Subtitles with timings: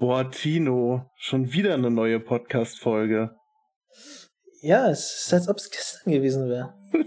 [0.00, 3.30] Boah, Tino, schon wieder eine neue Podcast-Folge.
[4.60, 6.74] Ja, es ist, als ob es gestern gewesen wäre.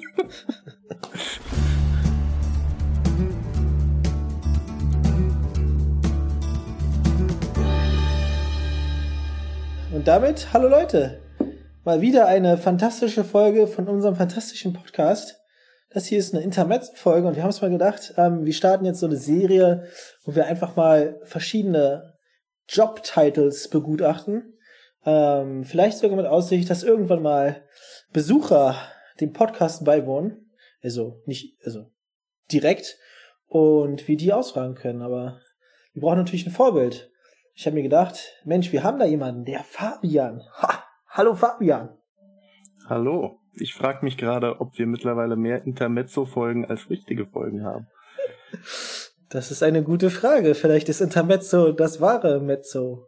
[9.94, 11.22] Und damit, hallo Leute,
[11.84, 15.36] mal wieder eine fantastische Folge von unserem fantastischen Podcast.
[15.90, 19.00] Das hier ist eine Intermezzo-Folge und wir haben uns mal gedacht, ähm, wir starten jetzt
[19.00, 19.90] so eine Serie,
[20.24, 22.14] wo wir einfach mal verschiedene
[22.68, 24.58] Job-Titles begutachten.
[25.06, 27.64] Ähm, vielleicht sogar mit Aussicht, dass irgendwann mal
[28.12, 28.76] Besucher
[29.20, 30.52] dem Podcast beiwohnen.
[30.84, 31.92] Also nicht, also
[32.52, 32.98] direkt.
[33.48, 35.02] Und wir die ausfragen können.
[35.02, 35.40] Aber
[35.94, 37.10] wir brauchen natürlich ein Vorbild.
[37.54, 40.44] Ich habe mir gedacht, Mensch, wir haben da jemanden, der Fabian.
[40.62, 40.84] Ha!
[41.10, 41.98] Hallo Fabian.
[42.88, 43.40] Hallo.
[43.54, 47.88] Ich frage mich gerade, ob wir mittlerweile mehr Intermezzo-Folgen als richtige Folgen haben.
[49.30, 50.56] Das ist eine gute Frage.
[50.56, 53.08] Vielleicht ist Intermezzo das wahre Mezzo.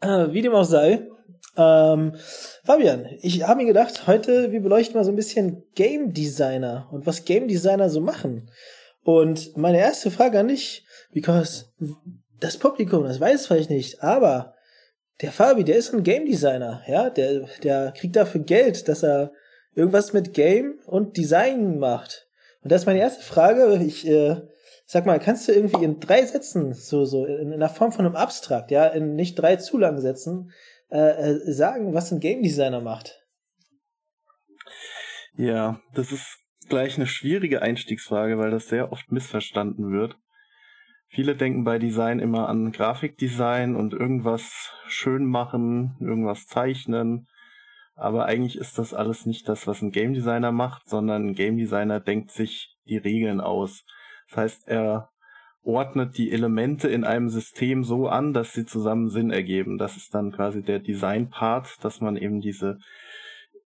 [0.00, 1.08] Äh, wie dem auch sei.
[1.56, 2.14] Ähm,
[2.64, 7.04] Fabian, ich habe mir gedacht, heute wir beleuchten mal so ein bisschen Game Designer und
[7.04, 8.48] was Game Designer so machen.
[9.02, 11.72] Und meine erste Frage an dich, because
[12.38, 14.54] das Publikum, das weiß vielleicht nicht, aber
[15.20, 19.32] der Fabi, der ist ein Game Designer, ja, der, der kriegt dafür Geld, dass er
[19.74, 22.27] irgendwas mit Game und Design macht.
[22.62, 23.82] Und das ist meine erste Frage.
[23.84, 24.40] Ich äh,
[24.90, 28.06] sag mal, kannst du irgendwie in drei Sätzen, so, so in, in der Form von
[28.06, 30.50] einem Abstrakt, ja, in nicht drei zu langen Sätzen,
[30.90, 33.22] äh, äh, sagen, was ein Game Designer macht?
[35.34, 40.16] Ja, das ist gleich eine schwierige Einstiegsfrage, weil das sehr oft missverstanden wird.
[41.08, 47.27] Viele denken bei Design immer an Grafikdesign und irgendwas schön machen, irgendwas zeichnen.
[47.98, 51.56] Aber eigentlich ist das alles nicht das, was ein Game Designer macht, sondern ein Game
[51.56, 53.84] Designer denkt sich die Regeln aus.
[54.28, 55.10] Das heißt, er
[55.64, 59.78] ordnet die Elemente in einem System so an, dass sie zusammen Sinn ergeben.
[59.78, 62.78] Das ist dann quasi der Design-Part, dass man eben diese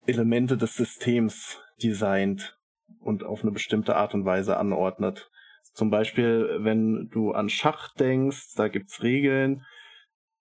[0.06, 2.56] Elemente des Systems designt
[3.00, 5.28] und auf eine bestimmte Art und Weise anordnet.
[5.74, 9.64] Zum Beispiel, wenn du an Schach denkst, da gibt's Regeln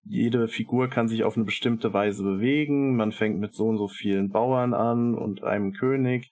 [0.04, 2.96] jede Figur kann sich auf eine bestimmte Weise bewegen.
[2.96, 6.30] Man fängt mit so und so vielen Bauern an und einem König.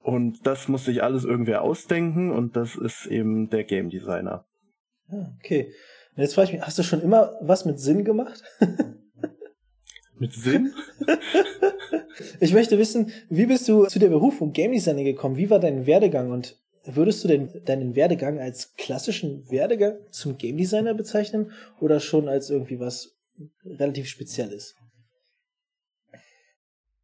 [0.00, 4.46] Und das muss sich alles irgendwer ausdenken und das ist eben der Game Designer.
[5.10, 5.72] Ja, okay.
[6.16, 8.42] Und jetzt frage ich mich, hast du schon immer was mit Sinn gemacht?
[10.18, 10.72] mit Sinn?
[12.40, 15.36] ich möchte wissen, wie bist du zu der Berufung Game Designer gekommen?
[15.36, 16.58] Wie war dein Werdegang und
[16.90, 22.48] Würdest du denn deinen Werdegang als klassischen Werdegang zum Game Designer bezeichnen oder schon als
[22.48, 23.14] irgendwie was
[23.64, 24.74] relativ Spezielles?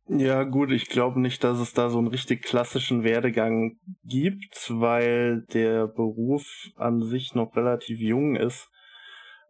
[0.09, 5.43] Ja, gut, ich glaube nicht, dass es da so einen richtig klassischen Werdegang gibt, weil
[5.53, 6.47] der Beruf
[6.77, 8.71] an sich noch relativ jung ist.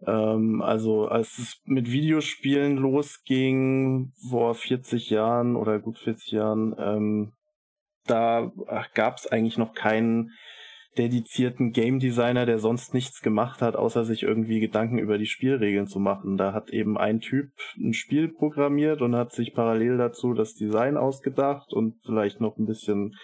[0.07, 7.33] Ähm, also als es mit Videospielen losging, vor 40 Jahren oder gut 40 Jahren, ähm,
[8.07, 8.53] da
[8.95, 10.33] gab es eigentlich noch keinen
[10.97, 15.87] dedizierten Game Designer, der sonst nichts gemacht hat, außer sich irgendwie Gedanken über die Spielregeln
[15.87, 16.37] zu machen.
[16.37, 20.97] Da hat eben ein Typ ein Spiel programmiert und hat sich parallel dazu das Design
[20.97, 23.17] ausgedacht und vielleicht noch ein bisschen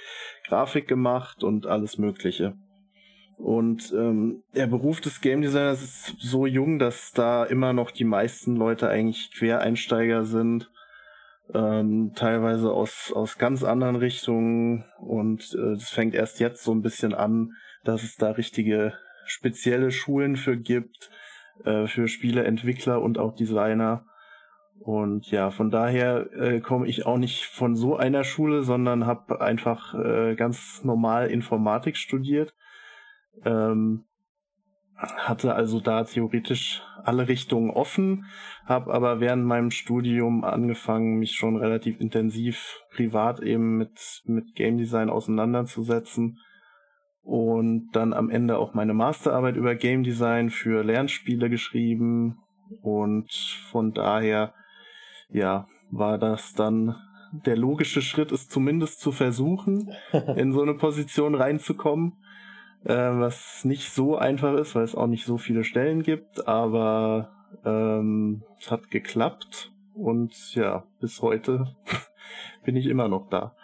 [0.48, 2.54] Grafik gemacht und alles Mögliche.
[3.36, 8.04] Und ähm, der Beruf des Game Designers ist so jung, dass da immer noch die
[8.04, 10.70] meisten Leute eigentlich Quereinsteiger sind
[11.54, 16.82] ähm, teilweise aus, aus ganz anderen Richtungen und es äh, fängt erst jetzt so ein
[16.82, 17.52] bisschen an,
[17.84, 18.94] dass es da richtige
[19.24, 21.10] spezielle Schulen für gibt,
[21.64, 24.04] äh, für Spieleentwickler und auch Designer.
[24.80, 29.40] Und ja, von daher äh, komme ich auch nicht von so einer Schule, sondern habe
[29.40, 32.54] einfach äh, ganz normal Informatik studiert.
[33.44, 34.04] Ähm,
[35.00, 38.26] hatte also da theoretisch alle Richtungen offen,
[38.66, 44.76] habe aber während meinem Studium angefangen, mich schon relativ intensiv privat eben mit, mit Game
[44.76, 46.38] Design auseinanderzusetzen
[47.22, 52.38] und dann am Ende auch meine Masterarbeit über Game Design für Lernspiele geschrieben
[52.82, 53.32] und
[53.70, 54.52] von daher,
[55.30, 56.96] ja, war das dann
[57.32, 59.92] der logische Schritt, es zumindest zu versuchen,
[60.36, 62.18] in so eine Position reinzukommen
[62.84, 67.30] äh, was nicht so einfach ist, weil es auch nicht so viele Stellen gibt, aber
[67.64, 71.74] ähm, es hat geklappt und ja, bis heute
[72.64, 73.54] bin ich immer noch da.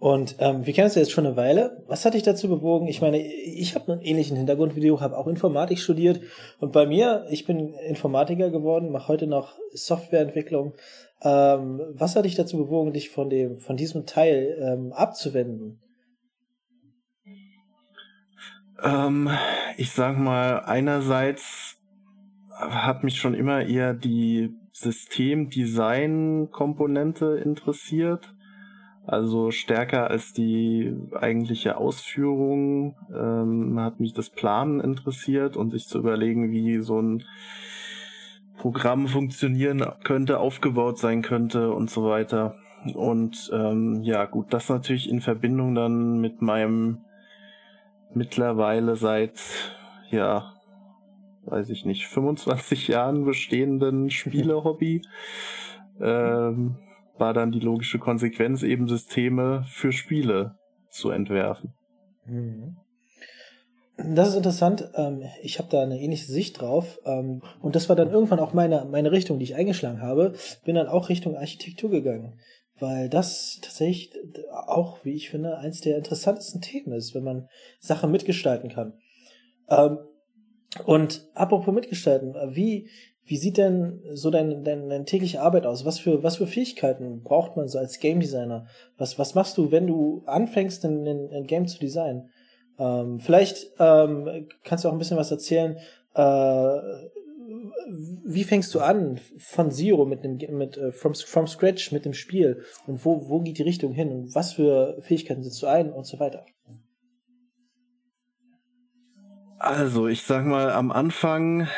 [0.00, 1.84] Und ähm, kennen uns ja jetzt schon eine Weile.
[1.86, 2.86] Was hat dich dazu bewogen?
[2.88, 6.22] Ich meine, ich habe einen ähnlichen Hintergrund wie du, habe auch Informatik studiert
[6.58, 10.72] und bei mir, ich bin Informatiker geworden, mache heute noch Softwareentwicklung.
[11.22, 15.80] Ähm, was hat dich dazu bewogen, dich von dem, von diesem Teil ähm, abzuwenden?
[18.82, 19.30] Ähm,
[19.76, 21.76] ich sag mal, einerseits
[22.52, 28.34] hat mich schon immer eher die Systemdesign-Komponente interessiert.
[29.06, 35.98] Also stärker als die eigentliche Ausführung ähm, hat mich das Planen interessiert und sich zu
[35.98, 37.24] überlegen, wie so ein
[38.58, 42.54] Programm funktionieren könnte, aufgebaut sein könnte und so weiter.
[42.94, 46.98] Und ähm, ja, gut, das natürlich in Verbindung dann mit meinem
[48.14, 49.40] mittlerweile seit,
[50.10, 50.54] ja,
[51.44, 55.02] weiß ich nicht, 25 Jahren bestehenden Spielehobby.
[56.00, 56.76] ähm,
[57.18, 60.56] war dann die logische Konsequenz, eben Systeme für Spiele
[60.88, 61.74] zu entwerfen.
[62.24, 62.76] Mhm.
[64.02, 64.88] Das ist interessant.
[64.94, 66.98] Ähm, ich habe da eine ähnliche Sicht drauf.
[67.04, 70.32] Ähm, und das war dann irgendwann auch meine, meine Richtung, die ich eingeschlagen habe.
[70.64, 72.38] Bin dann auch Richtung Architektur gegangen.
[72.80, 74.12] Weil das tatsächlich
[74.50, 77.48] auch, wie ich finde, eins der interessantesten Themen ist, wenn man
[77.78, 78.94] Sachen mitgestalten kann.
[79.68, 79.98] Ähm,
[80.86, 82.88] und apropos mitgestalten, wie,
[83.24, 85.84] wie sieht denn so deine, deine, deine tägliche Arbeit aus?
[85.84, 88.66] Was für, was für Fähigkeiten braucht man so als Game Designer?
[88.96, 92.30] Was, was machst du, wenn du anfängst, ein, ein Game zu designen?
[92.78, 95.76] Ähm, vielleicht ähm, kannst du auch ein bisschen was erzählen.
[96.14, 96.78] Äh,
[98.24, 102.14] wie fängst du an von Zero mit dem mit äh, from, from scratch mit dem
[102.14, 102.62] Spiel?
[102.86, 104.10] Und wo wo geht die Richtung hin?
[104.10, 105.92] Und was für Fähigkeiten setzt du ein?
[105.92, 106.44] Und so weiter?
[109.58, 111.68] Also ich sag mal, am Anfang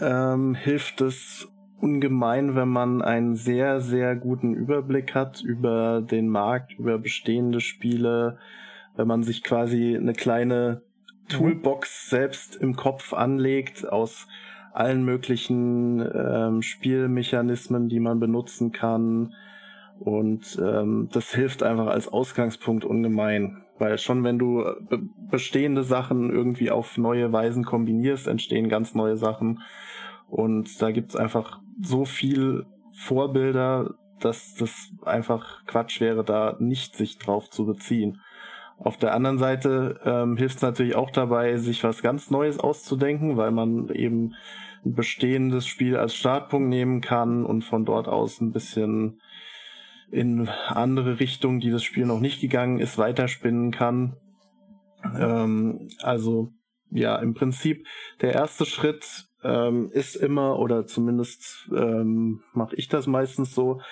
[0.00, 1.48] ähm, hilft es
[1.80, 8.38] ungemein, wenn man einen sehr, sehr guten Überblick hat über den Markt, über bestehende Spiele,
[8.96, 10.82] wenn man sich quasi eine kleine
[11.28, 14.26] Toolbox selbst im Kopf anlegt aus
[14.72, 19.34] allen möglichen ähm, Spielmechanismen, die man benutzen kann.
[19.98, 23.64] Und ähm, das hilft einfach als Ausgangspunkt ungemein.
[23.78, 24.98] Weil schon wenn du äh,
[25.30, 29.60] bestehende Sachen irgendwie auf neue Weisen kombinierst, entstehen ganz neue Sachen.
[30.28, 37.18] Und da gibt's einfach so viel Vorbilder, dass das einfach Quatsch wäre, da nicht sich
[37.18, 38.20] drauf zu beziehen.
[38.82, 43.36] Auf der anderen Seite ähm, hilft es natürlich auch dabei, sich was ganz Neues auszudenken,
[43.36, 44.34] weil man eben
[44.86, 49.20] ein bestehendes Spiel als Startpunkt nehmen kann und von dort aus ein bisschen
[50.10, 54.16] in andere Richtungen, die das Spiel noch nicht gegangen ist, weiterspinnen kann.
[55.14, 56.48] Ähm, also
[56.90, 57.86] ja, im Prinzip
[58.22, 63.82] der erste Schritt ähm, ist immer, oder zumindest ähm, mache ich das meistens so,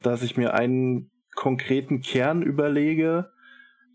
[0.00, 3.30] dass ich mir einen konkreten Kern überlege,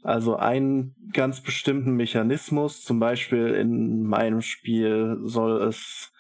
[0.04, 6.12] also einen ganz bestimmten Mechanismus, zum Beispiel in meinem Spiel soll es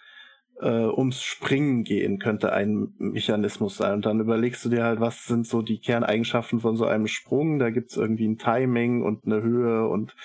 [0.61, 3.95] äh, ums Springen gehen, könnte ein Mechanismus sein.
[3.95, 7.59] Und dann überlegst du dir halt, was sind so die Kerneigenschaften von so einem Sprung.
[7.59, 10.15] Da gibt's irgendwie ein Timing und eine Höhe und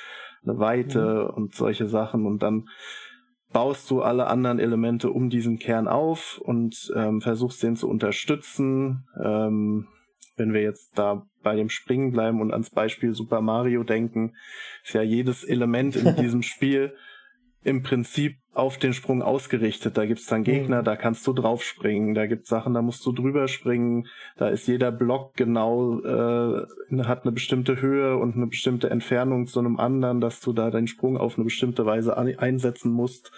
[0.44, 1.34] eine Weite mhm.
[1.34, 2.26] und solche Sachen.
[2.26, 2.68] Und dann
[3.52, 9.06] baust du alle anderen Elemente um diesen Kern auf und ähm, versuchst den zu unterstützen.
[9.20, 9.88] Ähm,
[10.36, 14.34] wenn wir jetzt da bei dem Springen bleiben und ans Beispiel Super Mario denken,
[14.84, 16.94] ist ja jedes Element in diesem Spiel
[17.64, 19.96] im Prinzip auf den Sprung ausgerichtet.
[19.96, 20.84] Da gibt's dann Gegner, mhm.
[20.84, 22.14] da kannst du draufspringen.
[22.14, 24.06] Da gibt's Sachen, da musst du drüber springen.
[24.36, 26.66] Da ist jeder Block genau, äh,
[27.04, 30.88] hat eine bestimmte Höhe und eine bestimmte Entfernung zu einem anderen, dass du da deinen
[30.88, 33.32] Sprung auf eine bestimmte Weise einsetzen musst.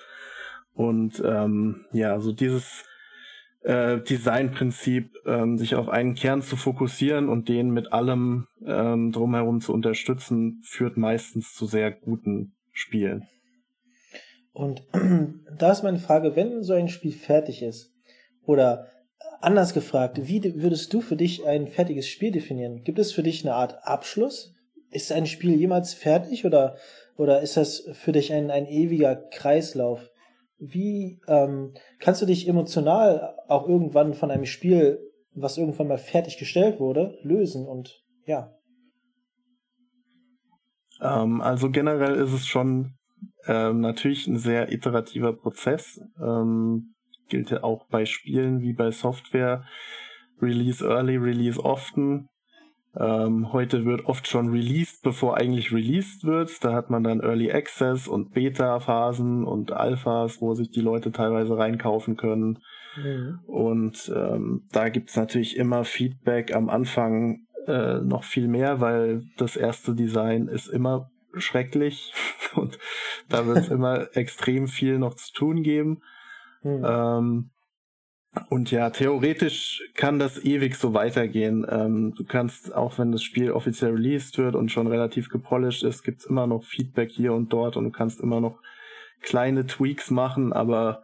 [0.75, 2.85] Und ähm, ja, so dieses
[3.63, 9.61] äh, Designprinzip, ähm, sich auf einen Kern zu fokussieren und den mit allem ähm, drumherum
[9.61, 13.29] zu unterstützen, führt meistens zu sehr guten Spielen.
[14.53, 14.83] Und
[15.59, 17.93] da ist meine Frage, wenn so ein Spiel fertig ist,
[18.45, 18.89] oder
[19.41, 22.83] anders gefragt, wie würdest du für dich ein fertiges Spiel definieren?
[22.83, 24.55] Gibt es für dich eine Art Abschluss?
[24.91, 26.77] Ist ein Spiel jemals fertig oder,
[27.17, 30.10] oder ist das für dich ein, ein ewiger Kreislauf?
[30.61, 35.01] Wie ähm, kannst du dich emotional auch irgendwann von einem Spiel,
[35.35, 38.53] was irgendwann mal fertiggestellt wurde, lösen und ja?
[41.01, 42.93] Ähm, also generell ist es schon
[43.47, 46.01] ähm, natürlich ein sehr iterativer Prozess.
[46.21, 46.95] Ähm,
[47.29, 49.65] gilt ja auch bei Spielen wie bei Software.
[50.43, 52.29] Release early, release often.
[52.97, 56.65] Ähm, heute wird oft schon released, bevor eigentlich released wird.
[56.65, 61.57] Da hat man dann Early Access und Beta-Phasen und Alphas, wo sich die Leute teilweise
[61.57, 62.59] reinkaufen können.
[62.97, 63.39] Mhm.
[63.47, 69.57] Und ähm, da gibt's natürlich immer Feedback am Anfang äh, noch viel mehr, weil das
[69.57, 72.13] erste Design ist immer schrecklich
[72.55, 72.79] und
[73.29, 76.03] da wird es immer extrem viel noch zu tun geben.
[76.63, 76.85] Mhm.
[76.85, 77.51] Ähm,
[78.49, 81.67] Und ja, theoretisch kann das ewig so weitergehen.
[81.69, 86.05] Ähm, du kannst, auch wenn das Spiel offiziell released wird und schon relativ gepolished ist,
[86.05, 88.61] gibt's immer noch Feedback hier und dort und du kannst immer noch
[89.21, 91.03] kleine Tweaks machen, aber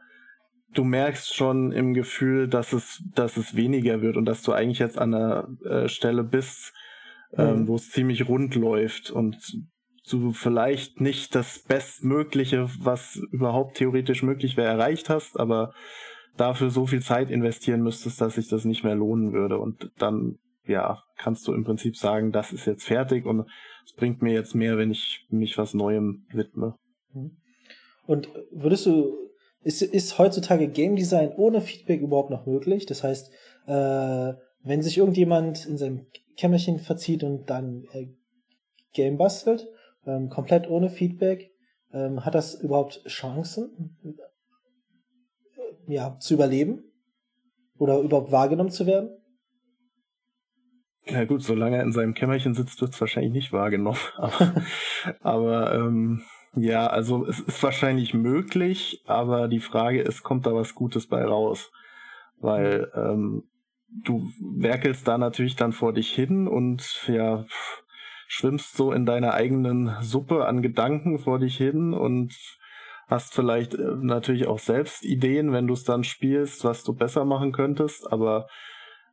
[0.73, 4.79] du merkst schon im Gefühl, dass es, dass es weniger wird und dass du eigentlich
[4.79, 6.73] jetzt an einer äh, Stelle bist,
[7.37, 7.69] ähm, mhm.
[7.69, 9.37] wo es ziemlich rund läuft und
[10.09, 15.75] du vielleicht nicht das Bestmögliche, was überhaupt theoretisch möglich wäre, erreicht hast, aber
[16.37, 19.59] dafür so viel Zeit investieren müsstest, dass sich das nicht mehr lohnen würde.
[19.59, 23.47] Und dann, ja, kannst du im Prinzip sagen, das ist jetzt fertig und
[23.85, 26.77] es bringt mir jetzt mehr, wenn ich mich was Neuem widme.
[27.13, 27.37] Mhm.
[28.07, 29.17] Und würdest du,
[29.63, 32.87] ist, ist heutzutage Game Design ohne Feedback überhaupt noch möglich?
[32.87, 33.33] Das heißt,
[33.67, 38.09] äh, wenn sich irgendjemand in seinem Kämmerchen verzieht und dann äh,
[38.93, 39.67] Game bastelt,
[40.07, 41.51] ähm, komplett ohne Feedback,
[41.93, 43.97] ähm, hat das überhaupt Chancen,
[45.87, 46.83] ja, zu überleben?
[47.79, 49.11] Oder überhaupt wahrgenommen zu werden?
[51.09, 53.99] Ja gut, solange er in seinem Kämmerchen sitzt, wird es wahrscheinlich nicht wahrgenommen.
[54.17, 54.55] Aber,
[55.21, 56.23] aber ähm,
[56.57, 61.23] ja, also es ist wahrscheinlich möglich, aber die Frage ist, kommt da was Gutes bei
[61.23, 61.71] raus?
[62.39, 63.45] Weil ähm,
[63.89, 67.45] du werkelst da natürlich dann vor dich hin und ja,
[68.27, 72.35] schwimmst so in deiner eigenen Suppe an Gedanken vor dich hin und
[73.07, 77.25] hast vielleicht äh, natürlich auch selbst Ideen, wenn du es dann spielst, was du besser
[77.25, 78.49] machen könntest, aber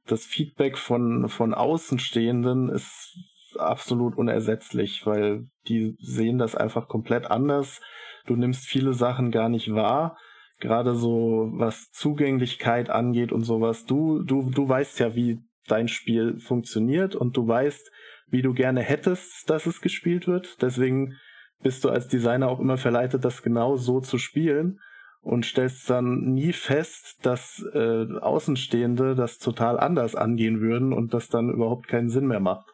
[0.05, 3.17] das Feedback von, von Außenstehenden ist
[3.57, 7.81] absolut unersetzlich, weil die sehen das einfach komplett anders.
[8.25, 10.17] Du nimmst viele Sachen gar nicht wahr,
[10.59, 13.85] gerade so was Zugänglichkeit angeht und sowas.
[13.85, 17.91] Du, du, du weißt ja, wie dein Spiel funktioniert und du weißt,
[18.27, 20.62] wie du gerne hättest, dass es gespielt wird.
[20.62, 21.17] Deswegen
[21.63, 24.79] bist du als Designer auch immer verleitet, das genau so zu spielen
[25.22, 31.29] und stellst dann nie fest, dass äh, Außenstehende das total anders angehen würden und das
[31.29, 32.67] dann überhaupt keinen Sinn mehr macht.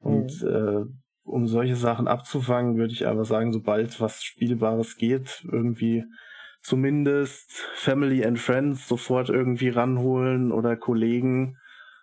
[0.00, 0.48] Und mhm.
[0.48, 0.84] äh,
[1.22, 6.04] um solche Sachen abzufangen, würde ich einfach sagen, sobald was Spielbares geht, irgendwie
[6.62, 11.56] zumindest Family and Friends sofort irgendwie ranholen oder Kollegen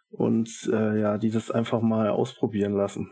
[0.09, 3.11] und äh, ja, die das einfach mal ausprobieren lassen.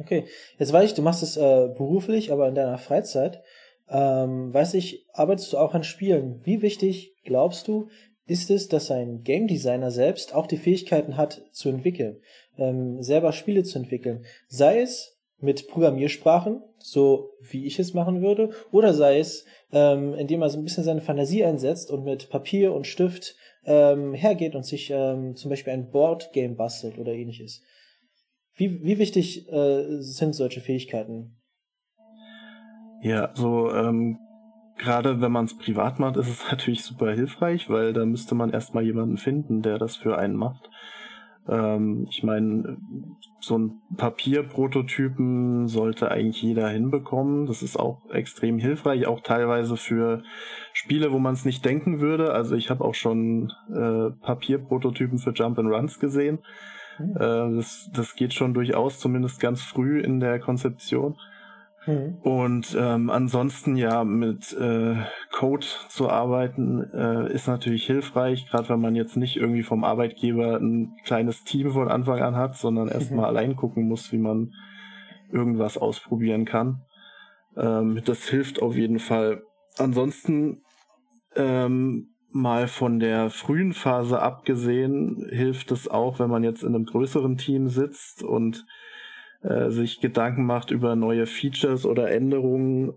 [0.00, 0.24] Okay,
[0.58, 3.42] jetzt weiß ich, du machst es äh, beruflich, aber in deiner Freizeit.
[3.88, 6.40] Ähm, weiß ich, arbeitest du auch an Spielen.
[6.44, 7.88] Wie wichtig, glaubst du,
[8.26, 12.20] ist es, dass ein Game Designer selbst auch die Fähigkeiten hat, zu entwickeln,
[12.56, 14.24] ähm, selber Spiele zu entwickeln?
[14.48, 20.42] Sei es mit Programmiersprachen, so wie ich es machen würde, oder sei es, ähm, indem
[20.42, 23.36] er so ein bisschen seine Fantasie einsetzt und mit Papier und Stift
[23.66, 27.62] ähm, hergeht und sich ähm, zum Beispiel ein Boardgame bastelt oder ähnliches.
[28.56, 31.36] Wie, wie wichtig äh, sind solche Fähigkeiten?
[33.02, 34.18] Ja, so ähm,
[34.78, 38.50] gerade wenn man es privat macht, ist es natürlich super hilfreich, weil da müsste man
[38.50, 40.70] erstmal jemanden finden, der das für einen macht.
[41.48, 42.78] Ähm, ich meine,
[43.40, 47.46] so ein Papierprototypen sollte eigentlich jeder hinbekommen.
[47.46, 50.22] Das ist auch extrem hilfreich, auch teilweise für
[50.72, 52.32] Spiele, wo man es nicht denken würde.
[52.32, 56.38] Also ich habe auch schon äh, Papierprototypen für Jump and Runs gesehen.
[56.98, 57.16] Mhm.
[57.16, 61.16] Äh, das, das geht schon durchaus, zumindest ganz früh in der Konzeption.
[61.86, 62.18] Mhm.
[62.22, 64.96] Und ähm, ansonsten ja mit äh,
[65.32, 70.56] Code zu arbeiten äh, ist natürlich hilfreich, gerade wenn man jetzt nicht irgendwie vom Arbeitgeber
[70.56, 73.36] ein kleines Team von Anfang an hat, sondern erstmal mhm.
[73.36, 74.52] allein gucken muss, wie man
[75.30, 76.82] irgendwas ausprobieren kann.
[77.56, 79.42] Ähm, das hilft auf jeden Fall.
[79.76, 80.62] Ansonsten
[81.36, 86.84] ähm, mal von der frühen Phase abgesehen, hilft es auch, wenn man jetzt in einem
[86.84, 88.66] größeren Team sitzt und
[89.42, 92.94] äh, sich Gedanken macht über neue Features oder Änderungen,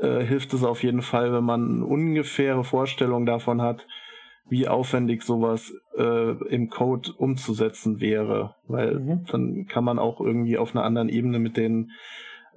[0.00, 3.86] äh, hilft es auf jeden Fall, wenn man eine ungefähre Vorstellung davon hat,
[4.50, 8.54] wie aufwendig sowas äh, im Code umzusetzen wäre.
[8.66, 9.24] Weil mhm.
[9.30, 11.92] dann kann man auch irgendwie auf einer anderen Ebene mit den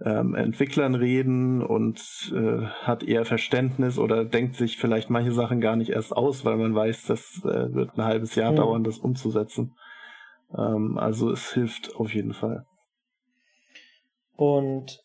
[0.03, 5.75] ähm, Entwicklern reden und äh, hat eher Verständnis oder denkt sich vielleicht manche Sachen gar
[5.75, 8.55] nicht erst aus, weil man weiß, das äh, wird ein halbes Jahr mhm.
[8.57, 9.75] dauern, das umzusetzen.
[10.57, 12.65] Ähm, also es hilft auf jeden Fall.
[14.35, 15.03] Und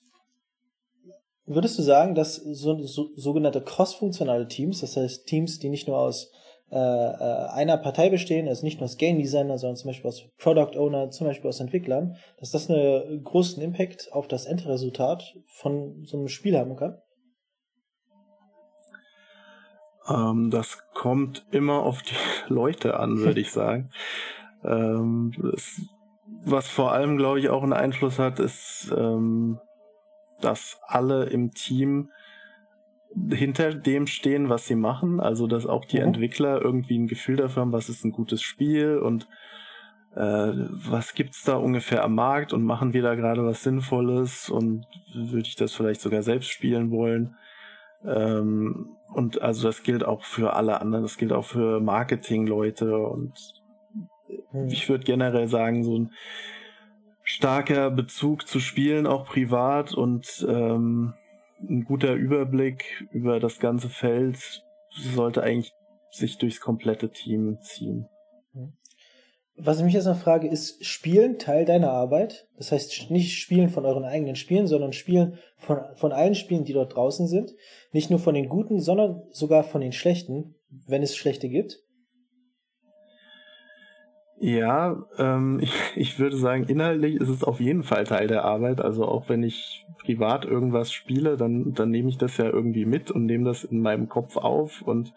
[1.44, 5.98] würdest du sagen, dass so, so sogenannte cross-funktionale Teams, das heißt Teams, die nicht nur
[5.98, 6.32] aus
[6.70, 10.76] äh, einer Partei bestehen, also nicht nur aus Game Designer, sondern zum Beispiel aus Product
[10.76, 16.16] Owner, zum Beispiel aus Entwicklern, dass das einen großen Impact auf das Endresultat von so
[16.16, 16.98] einem Spiel haben kann?
[20.08, 22.14] Ähm, das kommt immer auf die
[22.52, 23.90] Leute an, würde ich sagen.
[24.64, 25.80] ähm, das,
[26.44, 29.60] was vor allem, glaube ich, auch einen Einfluss hat, ist, ähm,
[30.40, 32.10] dass alle im Team
[33.30, 35.20] hinter dem stehen, was sie machen.
[35.20, 36.04] Also, dass auch die mhm.
[36.04, 39.28] Entwickler irgendwie ein Gefühl dafür haben, was ist ein gutes Spiel und
[40.14, 44.86] äh, was gibt's da ungefähr am Markt und machen wir da gerade was Sinnvolles und
[45.14, 47.36] würde ich das vielleicht sogar selbst spielen wollen.
[48.04, 53.34] Ähm, und also das gilt auch für alle anderen, das gilt auch für Marketingleute und
[54.52, 54.68] mhm.
[54.68, 56.12] ich würde generell sagen, so ein
[57.22, 61.14] starker Bezug zu Spielen, auch privat und ähm,
[61.60, 65.72] ein guter Überblick über das ganze Feld sollte eigentlich
[66.10, 68.08] sich durchs komplette Team ziehen.
[69.58, 72.46] Was ich mich jetzt noch frage, ist Spielen Teil deiner Arbeit?
[72.58, 76.74] Das heißt nicht Spielen von euren eigenen Spielen, sondern Spielen von, von allen Spielen, die
[76.74, 77.54] dort draußen sind.
[77.90, 80.54] Nicht nur von den guten, sondern sogar von den schlechten,
[80.86, 81.82] wenn es schlechte gibt.
[84.38, 88.82] Ja, ähm, ich, ich würde sagen, inhaltlich ist es auf jeden Fall Teil der Arbeit.
[88.82, 93.10] Also auch wenn ich privat irgendwas spiele, dann, dann nehme ich das ja irgendwie mit
[93.10, 95.12] und nehme das in meinem Kopf auf und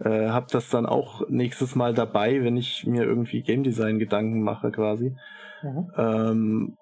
[0.00, 4.42] äh, habe das dann auch nächstes Mal dabei, wenn ich mir irgendwie Game Design Gedanken
[4.42, 5.14] mache quasi.
[5.62, 5.92] Mhm.
[5.96, 6.76] Ähm,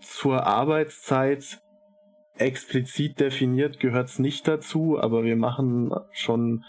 [0.00, 1.60] zur Arbeitszeit
[2.36, 6.64] explizit definiert gehört's nicht dazu, aber wir machen schon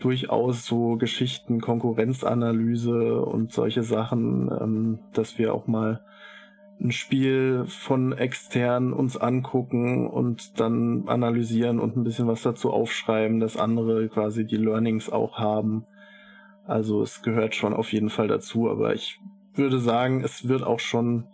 [0.00, 6.00] durchaus so Geschichten, Konkurrenzanalyse und solche Sachen, ähm, dass wir auch mal
[6.80, 13.40] ein Spiel von extern uns angucken und dann analysieren und ein bisschen was dazu aufschreiben,
[13.40, 15.86] dass andere quasi die Learnings auch haben.
[16.66, 19.18] Also es gehört schon auf jeden Fall dazu, aber ich
[19.54, 21.26] würde sagen, es wird auch schon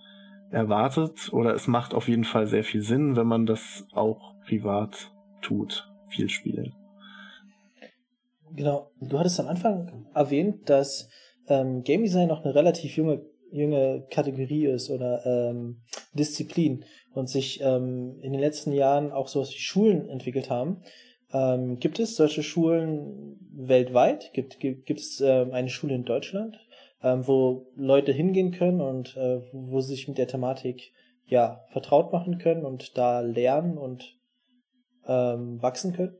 [0.50, 5.12] erwartet oder es macht auf jeden Fall sehr viel Sinn, wenn man das auch privat
[5.42, 6.74] tut, viel spielen.
[8.52, 11.08] Genau, du hattest am Anfang erwähnt, dass
[11.48, 13.22] ähm, Game Design noch eine relativ junge
[13.54, 15.82] junge Kategorie ist oder ähm,
[16.12, 20.82] Disziplin und sich ähm, in den letzten Jahren auch so wie Schulen entwickelt haben.
[21.32, 24.32] Ähm, gibt es solche Schulen weltweit?
[24.34, 26.58] Gibt, gibt, es ähm, eine Schule in Deutschland,
[27.02, 30.92] ähm, wo Leute hingehen können und äh, wo sie sich mit der Thematik
[31.26, 34.16] ja vertraut machen können und da lernen und
[35.06, 36.16] ähm, wachsen können?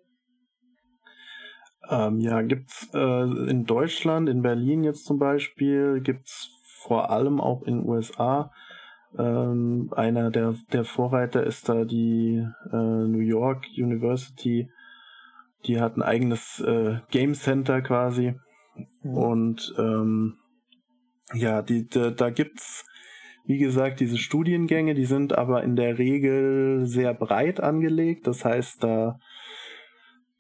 [1.91, 6.49] Ähm, ja, gibt's äh, in Deutschland, in Berlin jetzt zum Beispiel, gibt's
[6.87, 8.51] vor allem auch in den USA.
[9.18, 14.70] Ähm, einer der, der Vorreiter ist da die äh, New York University.
[15.66, 18.35] Die hat ein eigenes äh, Game Center quasi.
[19.03, 19.14] Mhm.
[19.16, 20.35] Und ähm,
[21.33, 22.85] ja, die, da, da gibt's
[23.47, 28.27] wie gesagt, diese Studiengänge, die sind aber in der Regel sehr breit angelegt.
[28.27, 29.18] Das heißt, da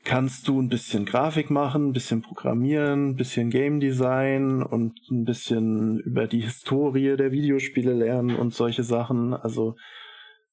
[0.04, 5.24] kannst du ein bisschen Grafik machen, ein bisschen Programmieren, ein bisschen Game Design und ein
[5.24, 9.32] bisschen über die Historie der Videospiele lernen und solche Sachen.
[9.32, 9.76] Also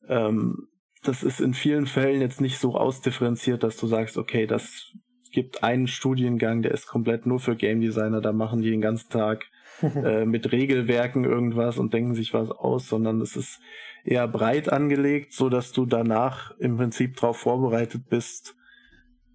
[0.07, 0.69] ähm,
[1.03, 4.93] das ist in vielen Fällen jetzt nicht so ausdifferenziert, dass du sagst, okay, das
[5.31, 9.09] gibt einen Studiengang, der ist komplett nur für Game Designer, da machen die den ganzen
[9.09, 9.45] Tag
[9.81, 13.59] äh, mit Regelwerken irgendwas und denken sich was aus, sondern es ist
[14.05, 18.55] eher breit angelegt, so dass du danach im Prinzip darauf vorbereitet bist,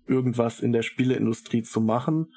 [0.06, 2.32] irgendwas in der Spieleindustrie zu machen.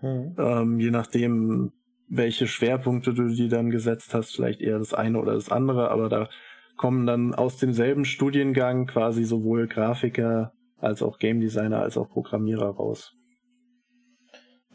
[0.00, 0.34] Mhm.
[0.38, 1.72] Ähm, je nachdem,
[2.08, 6.08] welche Schwerpunkte du dir dann gesetzt hast, vielleicht eher das eine oder das andere, aber
[6.08, 6.28] da
[6.76, 12.70] kommen dann aus demselben Studiengang quasi sowohl Grafiker als auch Game Designer als auch Programmierer
[12.70, 13.14] raus.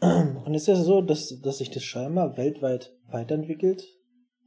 [0.00, 3.84] Und ist ja so, dass, dass sich das scheinbar weltweit weiterentwickelt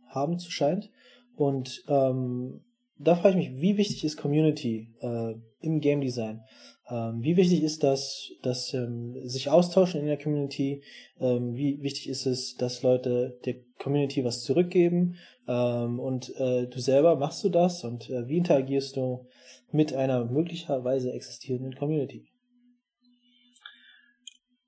[0.07, 0.89] haben zu scheint.
[1.35, 2.61] Und ähm,
[2.97, 6.41] da frage ich mich, wie wichtig ist Community äh, im Game Design?
[6.93, 10.83] Ähm, wie wichtig ist das, dass ähm, sich austauschen in der Community?
[11.19, 15.15] Ähm, wie wichtig ist es, dass Leute der Community was zurückgeben?
[15.47, 17.83] Ähm, und äh, du selber machst du das?
[17.83, 19.25] Und äh, wie interagierst du
[19.71, 22.27] mit einer möglicherweise existierenden Community?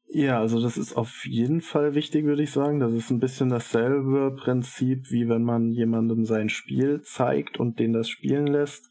[0.07, 2.79] Ja, also das ist auf jeden Fall wichtig, würde ich sagen.
[2.79, 7.93] Das ist ein bisschen dasselbe Prinzip, wie wenn man jemandem sein Spiel zeigt und den
[7.93, 8.89] das spielen lässt.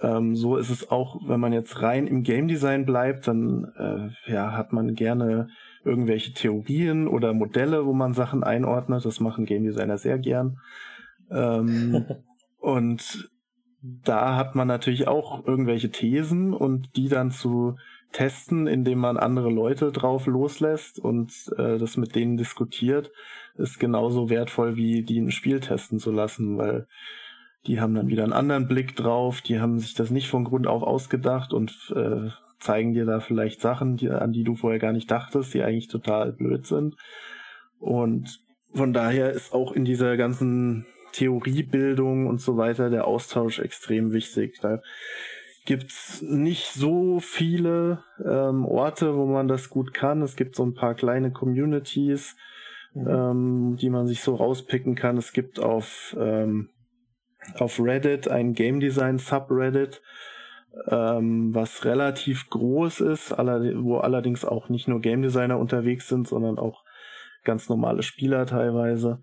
[0.00, 4.32] Ähm, so ist es auch, wenn man jetzt rein im Game Design bleibt, dann äh,
[4.32, 5.48] ja, hat man gerne
[5.84, 9.04] irgendwelche Theorien oder Modelle, wo man Sachen einordnet.
[9.04, 10.58] Das machen Game Designer sehr gern.
[11.30, 12.04] Ähm,
[12.58, 13.28] und
[13.80, 17.76] da hat man natürlich auch irgendwelche Thesen und die dann zu
[18.12, 23.10] testen, indem man andere Leute drauf loslässt und äh, das mit denen diskutiert,
[23.56, 26.86] ist genauso wertvoll wie die ein Spiel testen zu lassen, weil
[27.68, 30.66] die haben dann wieder einen anderen Blick drauf, die haben sich das nicht von Grund
[30.66, 34.92] auf ausgedacht und äh, zeigen dir da vielleicht Sachen, die, an die du vorher gar
[34.92, 36.96] nicht dachtest, die eigentlich total blöd sind.
[37.78, 38.40] Und
[38.74, 44.58] von daher ist auch in dieser ganzen Theoriebildung und so weiter der Austausch extrem wichtig.
[44.60, 44.80] Da
[45.64, 50.22] gibt's nicht so viele ähm, Orte, wo man das gut kann.
[50.22, 52.36] Es gibt so ein paar kleine Communities,
[52.94, 53.08] mhm.
[53.08, 55.18] ähm, die man sich so rauspicken kann.
[55.18, 56.70] Es gibt auf, ähm,
[57.58, 60.02] auf Reddit ein Game Design Subreddit,
[60.88, 66.58] ähm, was relativ groß ist, wo allerdings auch nicht nur Game Designer unterwegs sind, sondern
[66.58, 66.84] auch
[67.44, 69.22] ganz normale Spieler teilweise.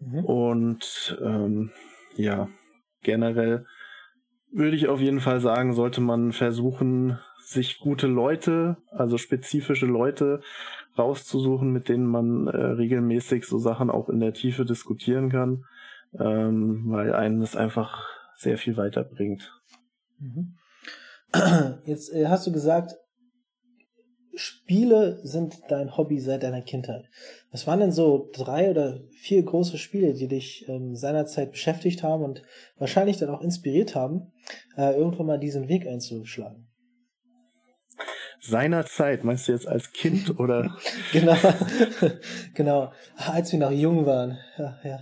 [0.00, 0.24] Mhm.
[0.24, 1.72] Und ähm,
[2.16, 2.48] ja,
[3.02, 3.66] generell
[4.52, 10.40] würde ich auf jeden Fall sagen, sollte man versuchen, sich gute Leute, also spezifische Leute
[10.98, 15.64] rauszusuchen, mit denen man äh, regelmäßig so Sachen auch in der Tiefe diskutieren kann,
[16.18, 19.52] ähm, weil einen das einfach sehr viel weiterbringt.
[20.18, 20.56] Mhm.
[21.84, 22.96] Jetzt äh, hast du gesagt,
[24.36, 27.08] Spiele sind dein Hobby seit deiner Kindheit.
[27.50, 32.22] Was waren denn so drei oder vier große Spiele, die dich ähm, seinerzeit beschäftigt haben
[32.22, 32.42] und
[32.76, 34.32] wahrscheinlich dann auch inspiriert haben,
[34.76, 36.68] äh, irgendwann mal diesen Weg einzuschlagen?
[38.40, 40.76] Seinerzeit, meinst du jetzt als Kind oder?
[41.12, 41.36] genau,
[42.54, 44.38] genau, als wir noch jung waren.
[44.58, 45.00] Ja, ja.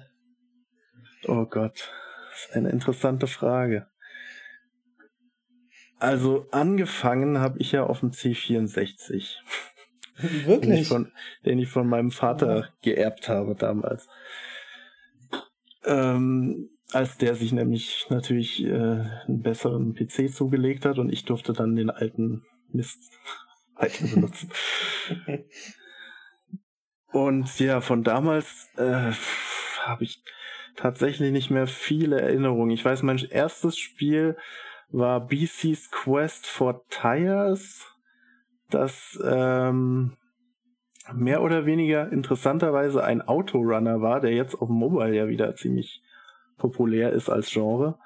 [1.26, 1.92] Oh Gott,
[2.30, 3.86] das ist eine interessante Frage.
[5.98, 9.36] Also angefangen habe ich ja auf dem C64.
[10.16, 10.60] Wirklich?
[10.60, 11.12] Den ich von,
[11.44, 14.08] den ich von meinem Vater geerbt habe damals.
[15.84, 21.52] Ähm, als der sich nämlich natürlich äh, einen besseren PC zugelegt hat und ich durfte
[21.52, 23.12] dann den alten Mist
[23.74, 24.50] weiter benutzen.
[27.12, 29.12] und ja, von damals äh,
[29.82, 30.22] habe ich
[30.76, 32.70] tatsächlich nicht mehr viele Erinnerungen.
[32.70, 34.36] Ich weiß, mein erstes Spiel
[34.90, 37.86] war BC's Quest for Tires,
[38.70, 40.16] das ähm,
[41.12, 46.02] mehr oder weniger interessanterweise ein Autorunner war, der jetzt auf Mobile ja wieder ziemlich
[46.56, 47.98] populär ist als Genre,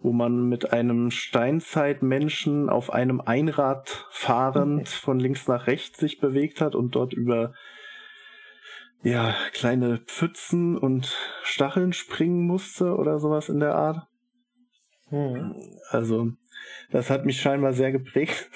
[0.00, 6.60] wo man mit einem Steinzeitmenschen auf einem Einrad fahrend von links nach rechts sich bewegt
[6.60, 7.52] hat und dort über
[9.04, 14.06] ja, kleine Pfützen und Stacheln springen musste oder sowas in der Art.
[15.10, 15.54] Hm.
[15.90, 16.32] Also,
[16.90, 18.50] das hat mich scheinbar sehr geprägt.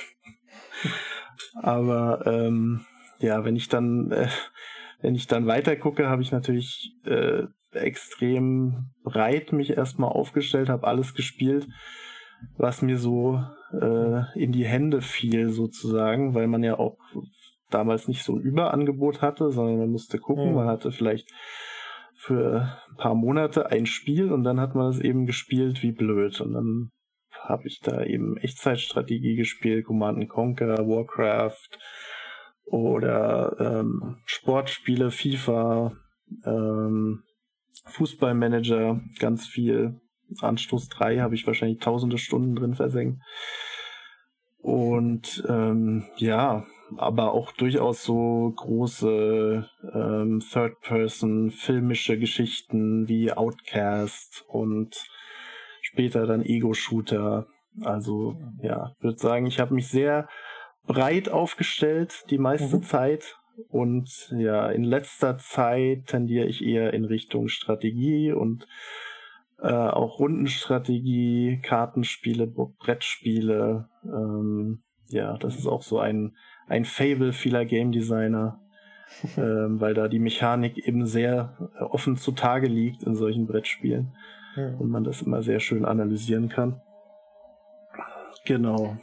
[1.62, 2.86] Aber ähm,
[3.18, 4.28] ja, wenn ich dann, äh,
[5.02, 10.86] wenn ich dann weiter gucke, habe ich natürlich äh, extrem breit mich erstmal aufgestellt, habe
[10.86, 11.68] alles gespielt,
[12.56, 16.96] was mir so äh, in die Hände fiel sozusagen, weil man ja auch
[17.70, 20.54] damals nicht so ein Überangebot hatte, sondern man musste gucken, mhm.
[20.54, 21.28] man hatte vielleicht
[22.14, 26.40] für ein paar Monate ein Spiel und dann hat man es eben gespielt wie blöd.
[26.40, 26.90] Und dann
[27.40, 31.78] habe ich da eben Echtzeitstrategie gespielt, Command Conquer, Warcraft
[32.64, 35.92] oder ähm, Sportspiele, FIFA,
[36.44, 37.22] ähm,
[37.84, 40.00] Fußballmanager, ganz viel.
[40.40, 43.22] Anstoß 3 habe ich wahrscheinlich tausende Stunden drin versenkt.
[44.58, 54.96] Und ähm, ja, aber auch durchaus so große ähm, Third-Person filmische Geschichten wie Outcast und
[55.82, 57.46] später dann Ego-Shooter.
[57.82, 60.28] Also ja, würde sagen, ich habe mich sehr
[60.86, 62.82] breit aufgestellt die meiste mhm.
[62.82, 63.36] Zeit
[63.68, 68.66] und ja, in letzter Zeit tendiere ich eher in Richtung Strategie und
[69.60, 73.88] äh, auch Rundenstrategie, Kartenspiele, Brettspiele.
[74.04, 76.36] Ähm, ja, das ist auch so ein
[76.68, 78.60] ein Fable vieler Game Designer,
[79.36, 84.14] ähm, weil da die Mechanik eben sehr äh, offen zutage liegt in solchen Brettspielen
[84.56, 84.80] mhm.
[84.80, 86.80] und man das immer sehr schön analysieren kann.
[88.44, 88.96] Genau.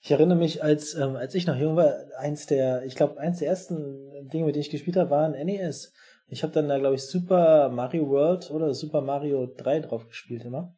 [0.00, 3.38] Ich erinnere mich, als, ähm, als ich noch jung war, eins der, ich glaube, eins
[3.38, 5.94] der ersten Dinge, mit denen ich gespielt habe, war ein NES.
[6.28, 10.44] Ich habe dann da, glaube ich, Super Mario World oder Super Mario 3 drauf gespielt
[10.44, 10.76] immer.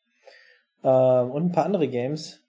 [0.85, 2.46] Ähm, und ein paar andere Games.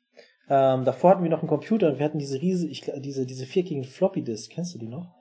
[0.50, 3.46] Ähm, davor hatten wir noch einen Computer und wir hatten diese riesige, ich, diese, diese
[3.46, 4.52] viereckigen Floppy Disk.
[4.52, 5.14] Kennst du die noch?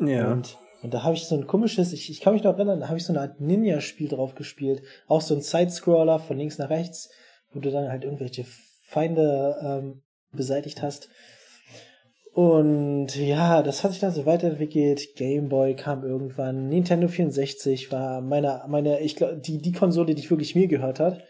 [0.00, 0.32] Ja.
[0.32, 2.88] Und, und da habe ich so ein komisches, ich, ich kann mich noch erinnern, da
[2.88, 4.82] habe ich so eine Art Ninja-Spiel drauf gespielt.
[5.06, 7.10] Auch so ein Side-Scroller von links nach rechts,
[7.52, 8.44] wo du dann halt irgendwelche
[8.82, 11.08] Feinde ähm, beseitigt hast.
[12.34, 15.14] Und ja, das hat sich dann so weiterentwickelt.
[15.14, 16.68] Game Boy kam irgendwann.
[16.68, 20.98] Nintendo 64 war meine, meine, ich glaube, die, die Konsole, die ich wirklich mir gehört
[20.98, 21.22] hat.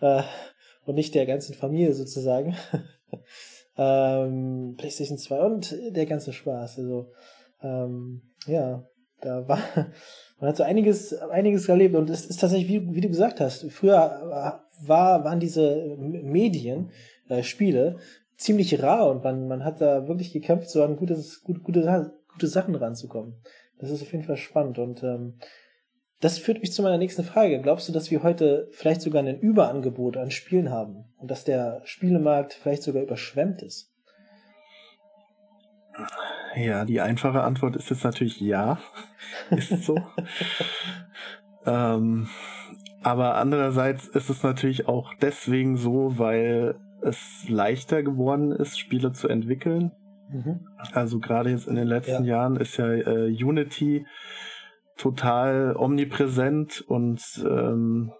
[0.00, 0.22] Äh,
[0.86, 2.56] und nicht der ganzen Familie sozusagen.
[3.76, 6.78] ähm, PlayStation 2 und der ganze Spaß.
[6.78, 7.12] Also,
[7.62, 8.86] ähm, ja,
[9.20, 9.58] da war,
[10.40, 13.70] man hat so einiges, einiges erlebt und es ist tatsächlich, wie, wie du gesagt hast,
[13.70, 16.90] früher war, waren diese Medien,
[17.28, 17.96] äh, Spiele,
[18.36, 22.46] ziemlich rar und man, man hat da wirklich gekämpft, so an gutes, gut, gute, gute
[22.46, 23.34] Sachen ranzukommen.
[23.78, 25.38] Das ist auf jeden Fall spannend und ähm,
[26.24, 27.60] das führt mich zu meiner nächsten Frage.
[27.60, 31.82] Glaubst du, dass wir heute vielleicht sogar ein Überangebot an Spielen haben und dass der
[31.84, 33.92] Spielemarkt vielleicht sogar überschwemmt ist?
[36.56, 38.78] Ja, die einfache Antwort ist jetzt natürlich ja.
[39.50, 39.98] ist so.
[41.66, 42.26] ähm,
[43.02, 49.28] aber andererseits ist es natürlich auch deswegen so, weil es leichter geworden ist, Spiele zu
[49.28, 49.92] entwickeln.
[50.30, 50.66] Mhm.
[50.94, 52.36] Also gerade jetzt in den letzten ja.
[52.38, 54.06] Jahren ist ja äh, Unity
[54.96, 58.12] total omnipräsent und ähm,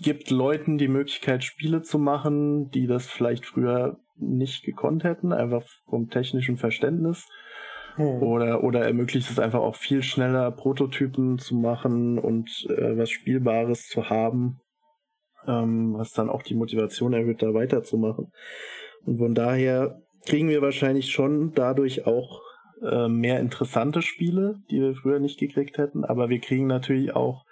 [0.00, 5.64] gibt Leuten die Möglichkeit, Spiele zu machen, die das vielleicht früher nicht gekonnt hätten, einfach
[5.88, 7.26] vom technischen Verständnis.
[7.96, 8.22] Hm.
[8.22, 13.86] Oder, oder ermöglicht es einfach auch viel schneller, Prototypen zu machen und äh, was Spielbares
[13.86, 14.60] zu haben,
[15.46, 18.32] ähm, was dann auch die Motivation erhöht, da weiterzumachen.
[19.04, 22.40] Und von daher kriegen wir wahrscheinlich schon dadurch auch
[22.82, 27.44] äh, mehr interessante Spiele, die wir früher nicht gekriegt hätten, aber wir kriegen natürlich auch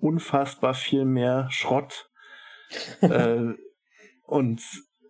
[0.00, 2.10] unfassbar viel mehr Schrott.
[3.00, 3.54] äh,
[4.24, 4.60] und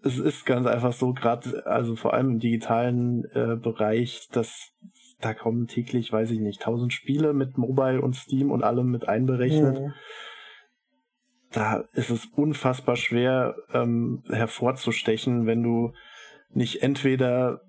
[0.02, 4.72] es ist ganz einfach so, gerade, also vor allem im digitalen äh, Bereich, dass
[5.20, 9.08] da kommen täglich, weiß ich nicht, tausend Spiele mit Mobile und Steam und allem mit
[9.08, 9.80] einberechnet.
[9.80, 9.94] Mhm.
[11.50, 15.92] Da ist es unfassbar schwer ähm, hervorzustechen, wenn du
[16.50, 17.62] nicht entweder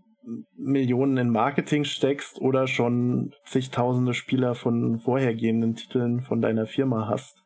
[0.56, 7.44] Millionen in Marketing steckst oder schon zigtausende Spieler von vorhergehenden Titeln von deiner Firma hast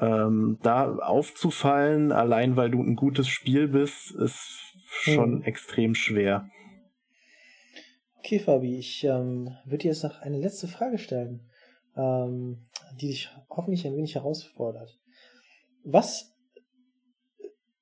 [0.00, 5.42] ähm, da aufzufallen, allein weil du ein gutes Spiel bist, ist schon hm.
[5.42, 6.48] extrem schwer.
[8.18, 11.48] Okay, Fabi, ich ähm, würde dir jetzt noch eine letzte Frage stellen,
[11.96, 12.68] ähm,
[13.00, 14.98] die dich hoffentlich ein wenig herausfordert.
[15.84, 16.34] Was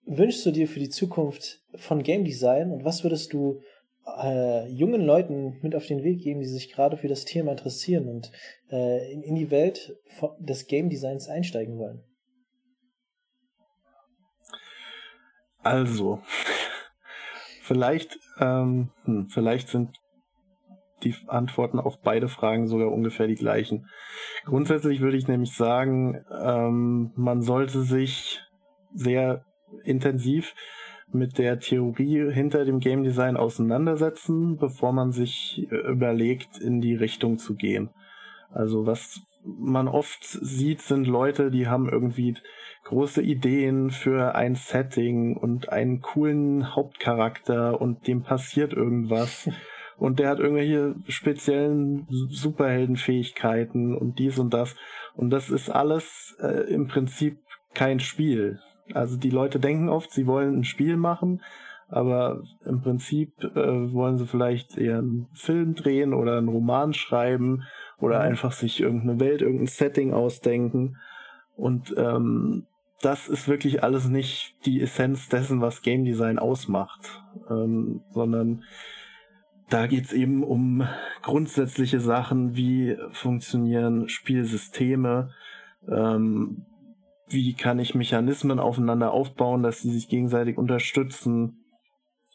[0.05, 3.61] wünschst du dir für die Zukunft von Game Design und was würdest du
[4.07, 8.09] äh, jungen Leuten mit auf den Weg geben, die sich gerade für das Thema interessieren
[8.09, 8.33] und
[8.71, 9.97] äh, in, in die Welt
[10.39, 12.03] des Game Designs einsteigen wollen?
[15.63, 16.21] Also,
[17.63, 19.99] vielleicht, ähm, hm, vielleicht sind
[21.03, 23.89] die Antworten auf beide Fragen sogar ungefähr die gleichen.
[24.45, 28.41] Grundsätzlich würde ich nämlich sagen, ähm, man sollte sich
[28.95, 29.45] sehr
[29.85, 30.55] intensiv
[31.13, 36.95] mit der Theorie hinter dem Game Design auseinandersetzen, bevor man sich äh, überlegt, in die
[36.95, 37.91] Richtung zu gehen.
[38.51, 42.35] Also was man oft sieht, sind Leute, die haben irgendwie
[42.85, 49.49] große Ideen für ein Setting und einen coolen Hauptcharakter und dem passiert irgendwas.
[49.99, 54.77] und der hat irgendwelche speziellen Superheldenfähigkeiten und dies und das.
[55.15, 57.39] Und das ist alles äh, im Prinzip
[57.75, 58.61] kein Spiel.
[58.95, 61.43] Also die Leute denken oft, sie wollen ein Spiel machen,
[61.89, 67.63] aber im Prinzip äh, wollen sie vielleicht eher einen Film drehen oder einen Roman schreiben
[67.99, 68.25] oder mhm.
[68.27, 70.97] einfach sich irgendeine Welt, irgendein Setting ausdenken.
[71.55, 72.67] Und ähm,
[73.03, 78.65] das ist wirklich alles nicht die Essenz dessen, was Game Design ausmacht, ähm, sondern
[79.69, 80.87] da geht's eben um
[81.23, 85.31] grundsätzliche Sachen, wie funktionieren Spielsysteme,
[85.89, 86.65] ähm,
[87.29, 91.65] wie kann ich Mechanismen aufeinander aufbauen, dass sie sich gegenseitig unterstützen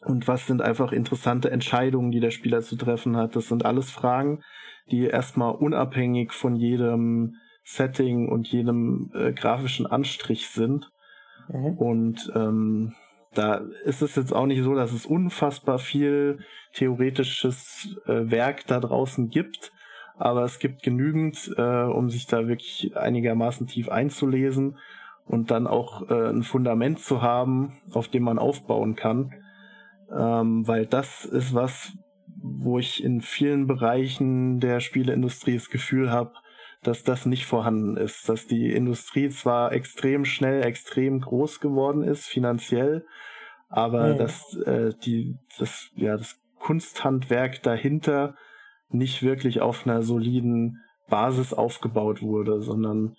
[0.04, 3.36] und was sind einfach interessante Entscheidungen, die der Spieler zu treffen hat.
[3.36, 4.42] Das sind alles Fragen,
[4.90, 10.90] die erstmal unabhängig von jedem Setting und jedem äh, grafischen Anstrich sind.
[11.48, 11.78] Mhm.
[11.78, 12.94] Und ähm,
[13.34, 16.40] da ist es jetzt auch nicht so, dass es unfassbar viel
[16.74, 19.72] theoretisches äh, Werk da draußen gibt,
[20.22, 24.78] aber es gibt genügend, äh, um sich da wirklich einigermaßen tief einzulesen
[25.24, 29.34] und dann auch äh, ein Fundament zu haben, auf dem man aufbauen kann.
[30.16, 31.98] Ähm, weil das ist was,
[32.40, 36.34] wo ich in vielen Bereichen der Spieleindustrie das Gefühl habe,
[36.84, 42.26] dass das nicht vorhanden ist, dass die Industrie zwar extrem schnell, extrem groß geworden ist
[42.26, 43.06] finanziell,
[43.68, 44.18] aber mhm.
[44.18, 48.36] dass äh, die das ja das Kunsthandwerk dahinter
[48.94, 53.16] nicht wirklich auf einer soliden Basis aufgebaut wurde, sondern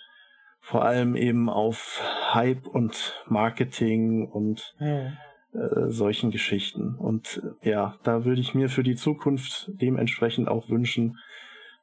[0.59, 2.01] vor allem eben auf
[2.33, 5.17] Hype und Marketing und mhm.
[5.53, 6.95] äh, solchen Geschichten.
[6.95, 11.17] Und äh, ja, da würde ich mir für die Zukunft dementsprechend auch wünschen,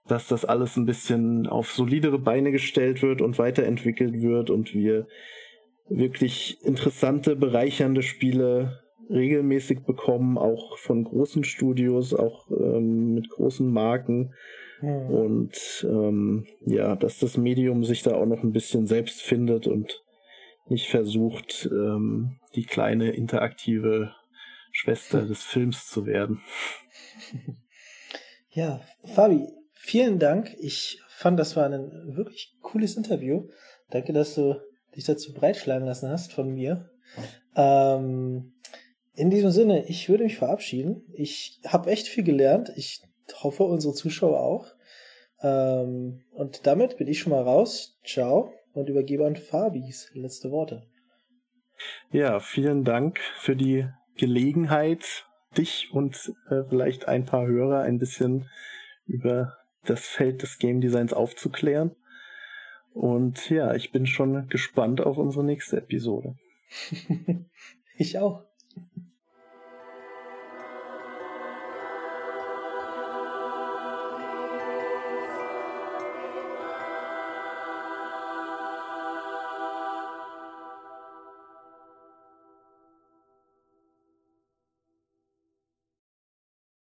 [0.09, 5.07] dass das alles ein bisschen auf solidere Beine gestellt wird und weiterentwickelt wird und wir
[5.89, 14.35] wirklich interessante, bereichernde Spiele regelmäßig bekommen, auch von großen Studios, auch ähm, mit großen Marken.
[14.81, 15.07] Mhm.
[15.07, 20.03] Und ähm, ja, dass das Medium sich da auch noch ein bisschen selbst findet und
[20.69, 24.15] nicht versucht, ähm, die kleine interaktive
[24.73, 26.41] Schwester des Films zu werden.
[28.53, 30.57] Ja, Fabi, vielen Dank.
[30.59, 33.47] Ich fand, das war ein wirklich cooles Interview.
[33.91, 34.61] Danke, dass du
[34.97, 36.91] dich dazu breitschlagen lassen hast von mir.
[37.55, 38.53] Ähm,
[39.21, 41.05] in diesem Sinne, ich würde mich verabschieden.
[41.13, 42.73] Ich habe echt viel gelernt.
[42.77, 43.03] Ich
[43.43, 44.67] hoffe, unsere Zuschauer auch.
[45.43, 47.99] Ähm, und damit bin ich schon mal raus.
[48.03, 50.87] Ciao und übergebe an Fabis letzte Worte.
[52.11, 58.49] Ja, vielen Dank für die Gelegenheit, dich und äh, vielleicht ein paar Hörer ein bisschen
[59.05, 61.95] über das Feld des Game Designs aufzuklären.
[62.95, 66.37] Und ja, ich bin schon gespannt auf unsere nächste Episode.
[67.99, 68.50] ich auch.